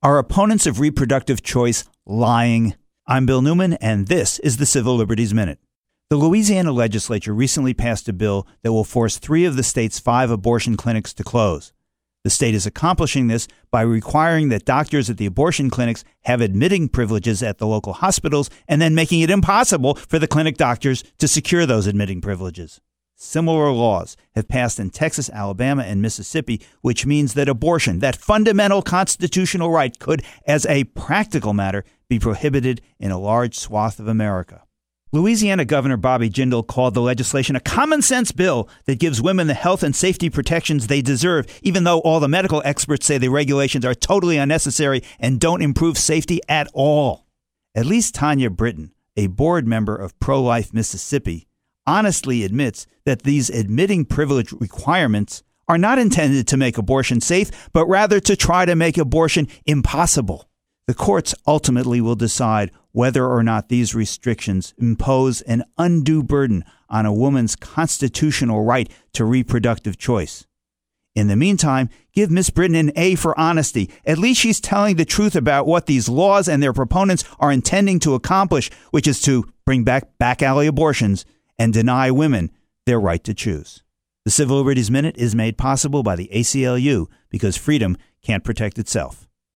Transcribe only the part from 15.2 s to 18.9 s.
abortion clinics have admitting privileges at the local hospitals and